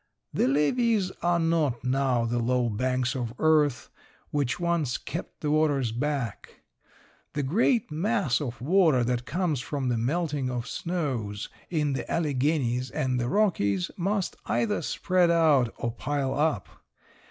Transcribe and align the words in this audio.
The 0.33 0.47
levees 0.47 1.11
are 1.21 1.37
not 1.37 1.83
now 1.83 2.25
the 2.25 2.39
low 2.39 2.69
banks 2.69 3.13
of 3.15 3.35
earth 3.37 3.89
which 4.31 4.59
once 4.59 4.97
kept 4.97 5.41
the 5.41 5.51
waters 5.51 5.91
back. 5.91 6.61
The 7.33 7.43
great 7.43 7.91
mass 7.91 8.41
of 8.41 8.59
water 8.61 9.03
that 9.03 9.27
comes 9.27 9.59
from 9.59 9.89
the 9.89 9.99
melting 9.99 10.49
of 10.49 10.65
snows 10.67 11.49
in 11.69 11.93
the 11.93 12.11
Alleghenies 12.11 12.89
and 12.89 13.19
the 13.19 13.29
Rockies 13.29 13.91
must 13.95 14.35
either 14.47 14.81
spread 14.81 15.29
out 15.29 15.71
or 15.77 15.91
pile 15.91 16.33
up. 16.33 16.67